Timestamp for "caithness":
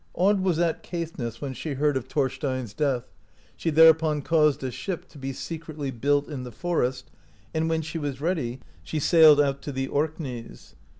0.81-1.41